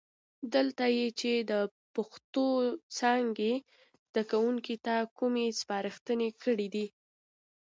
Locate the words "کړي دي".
6.43-6.85